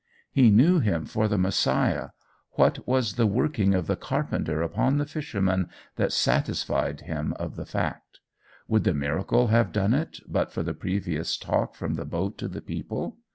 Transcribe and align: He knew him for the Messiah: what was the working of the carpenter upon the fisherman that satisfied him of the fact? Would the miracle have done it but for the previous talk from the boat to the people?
He 0.31 0.49
knew 0.49 0.79
him 0.79 1.05
for 1.05 1.27
the 1.27 1.37
Messiah: 1.37 2.09
what 2.53 2.87
was 2.87 3.17
the 3.17 3.27
working 3.27 3.75
of 3.75 3.85
the 3.85 3.95
carpenter 3.95 4.63
upon 4.63 4.97
the 4.97 5.05
fisherman 5.05 5.69
that 5.95 6.11
satisfied 6.11 7.01
him 7.01 7.33
of 7.33 7.55
the 7.55 7.67
fact? 7.67 8.19
Would 8.67 8.83
the 8.83 8.95
miracle 8.95 9.49
have 9.49 9.71
done 9.71 9.93
it 9.93 10.17
but 10.27 10.51
for 10.51 10.63
the 10.63 10.73
previous 10.73 11.37
talk 11.37 11.75
from 11.75 11.97
the 11.97 12.05
boat 12.05 12.39
to 12.39 12.47
the 12.47 12.61
people? 12.61 13.17